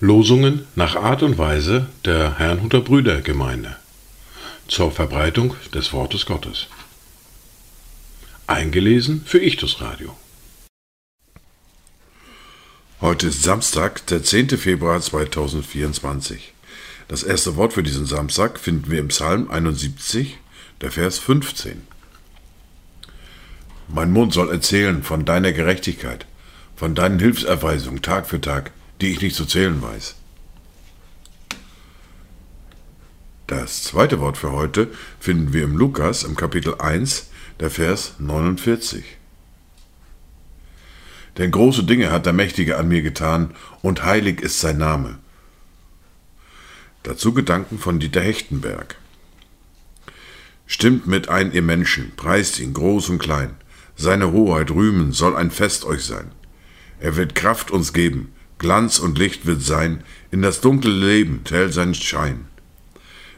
[0.00, 3.76] Losungen nach Art und Weise der Herrnhuter Brüdergemeinde
[4.66, 6.68] zur Verbreitung des Wortes Gottes.
[8.46, 10.16] Eingelesen für Ichtus Radio.
[13.00, 14.50] Heute ist Samstag, der 10.
[14.58, 16.52] Februar 2024.
[17.08, 20.38] Das erste Wort für diesen Samstag finden wir im Psalm 71,
[20.80, 21.86] der Vers 15.
[23.92, 26.24] Mein Mund soll erzählen von deiner Gerechtigkeit,
[26.76, 30.14] von deinen Hilfserweisungen Tag für Tag, die ich nicht zu zählen weiß.
[33.48, 39.04] Das zweite Wort für heute finden wir im Lukas im Kapitel 1, der Vers 49.
[41.38, 45.18] Denn große Dinge hat der Mächtige an mir getan, und heilig ist sein Name.
[47.02, 48.96] Dazu Gedanken von Dieter Hechtenberg.
[50.66, 53.56] Stimmt mit ein, ihr Menschen, preist ihn groß und klein.
[54.00, 56.30] Seine Hoheit rühmen soll ein Fest euch sein.
[57.00, 61.74] Er wird Kraft uns geben, Glanz und Licht wird sein, in das dunkle Leben tellt
[61.74, 62.46] sein Schein.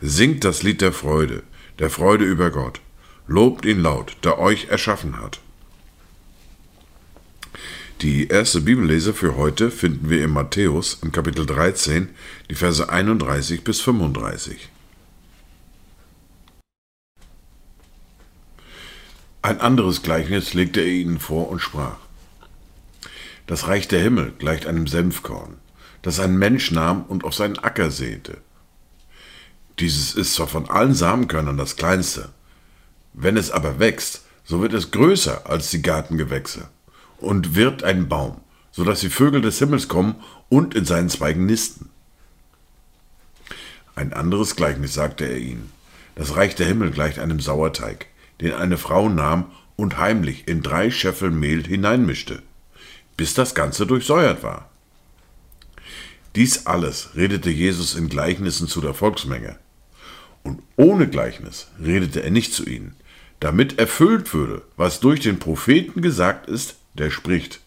[0.00, 1.42] Singt das Lied der Freude,
[1.78, 2.80] der Freude über Gott.
[3.26, 5.40] Lobt ihn laut, der euch erschaffen hat.
[8.00, 12.08] Die erste Bibellese für heute finden wir in Matthäus im Kapitel 13,
[12.48, 14.70] die Verse 31 bis 35.
[19.46, 21.98] Ein anderes Gleichnis legte er ihnen vor und sprach.
[23.46, 25.58] Das Reich der Himmel gleicht einem Senfkorn,
[26.02, 28.38] das ein Mensch nahm und auf seinen Acker säte.
[29.78, 32.30] Dieses ist zwar von allen Samenkörnern das kleinste,
[33.12, 36.68] wenn es aber wächst, so wird es größer als die Gartengewächse
[37.18, 38.40] und wird ein Baum,
[38.72, 40.16] so dass die Vögel des Himmels kommen
[40.48, 41.88] und in seinen Zweigen nisten.
[43.94, 45.70] Ein anderes Gleichnis sagte er ihnen.
[46.16, 48.06] Das Reich der Himmel gleicht einem Sauerteig,
[48.40, 52.42] den eine Frau nahm und heimlich in drei Scheffel Mehl hineinmischte
[53.16, 54.70] bis das Ganze durchsäuert war.
[56.34, 59.56] Dies alles redete Jesus in Gleichnissen zu der Volksmenge.
[60.42, 62.94] Und ohne Gleichnis redete er nicht zu ihnen,
[63.40, 67.60] damit erfüllt würde, was durch den Propheten gesagt ist, der spricht.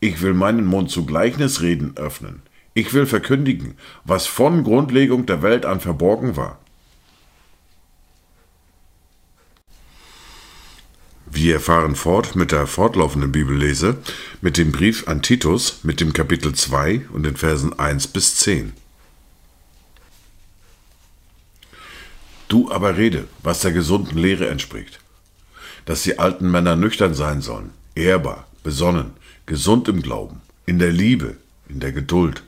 [0.00, 2.42] Ich will meinen Mund zu Gleichnisreden öffnen.
[2.74, 6.58] Ich will verkündigen, was von Grundlegung der Welt an verborgen war
[11.44, 13.98] Wir fahren fort mit der fortlaufenden Bibellese,
[14.40, 18.72] mit dem Brief an Titus, mit dem Kapitel 2 und den Versen 1 bis 10.
[22.48, 25.00] Du aber rede, was der gesunden Lehre entspricht,
[25.84, 29.10] dass die alten Männer nüchtern sein sollen, ehrbar, besonnen,
[29.44, 31.36] gesund im Glauben, in der Liebe,
[31.68, 32.42] in der Geduld,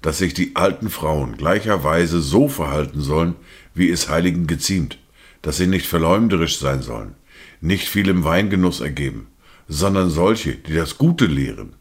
[0.00, 3.34] dass sich die alten Frauen gleicherweise so verhalten sollen,
[3.74, 4.96] wie es Heiligen geziemt,
[5.42, 7.16] dass sie nicht verleumderisch sein sollen,
[7.62, 9.28] nicht viel im Weingenuss ergeben,
[9.68, 11.74] sondern solche, die das Gute lehren,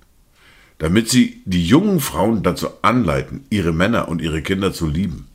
[0.78, 5.28] damit sie die jungen Frauen dazu anleiten, ihre Männer und ihre Kinder zu lieben,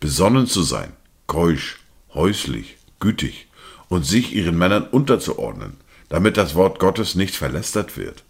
[0.00, 0.92] besonnen zu sein,
[1.26, 1.78] keusch,
[2.14, 3.48] häuslich, gütig
[3.88, 5.74] und sich ihren Männern unterzuordnen,
[6.08, 8.24] damit das Wort Gottes nicht verlästert wird.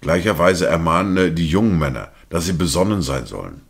[0.00, 3.60] Gleicherweise ermahne die jungen Männer, dass sie besonnen sein sollen.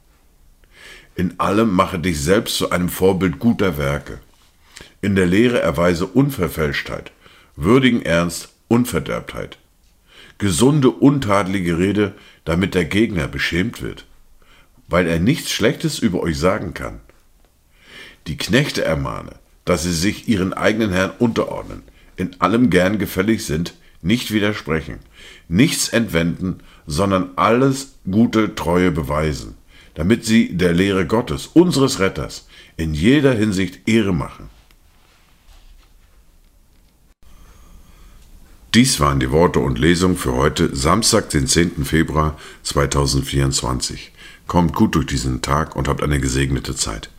[1.17, 4.21] In allem mache dich selbst zu einem Vorbild guter Werke
[5.03, 7.13] in der Lehre erweise Unverfälschtheit,
[7.57, 9.59] würdigen Ernst, Unverderbtheit.
[10.39, 14.07] Gesunde, untadelige Rede, damit der Gegner beschämt wird,
[14.89, 17.01] weil er nichts Schlechtes über euch sagen kann.
[18.27, 19.33] Die Knechte ermahne,
[19.65, 21.83] dass sie sich ihren eigenen Herrn unterordnen,
[22.17, 24.99] in allem gern gefällig sind, nicht widersprechen,
[25.49, 29.57] nichts entwenden, sondern alles gute Treue beweisen,
[29.95, 34.49] damit sie der Lehre Gottes, unseres Retters, in jeder Hinsicht Ehre machen.
[38.75, 41.85] Dies waren die Worte und Lesungen für heute, Samstag, den 10.
[41.85, 44.13] Februar 2024.
[44.47, 47.11] Kommt gut durch diesen Tag und habt eine gesegnete Zeit.